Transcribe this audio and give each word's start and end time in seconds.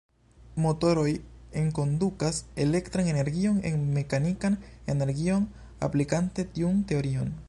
Motoroj 0.63 1.09
enkondukas 1.63 2.39
elektran 2.65 3.11
energion 3.13 3.59
en 3.71 3.83
mekanikan 3.99 4.57
energion 4.95 5.47
aplikante 5.89 6.49
tiun 6.57 6.85
teorion. 6.93 7.35